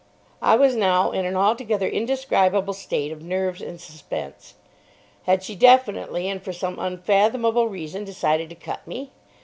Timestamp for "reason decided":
7.67-8.49